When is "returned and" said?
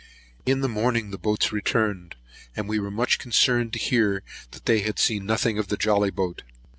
1.51-2.67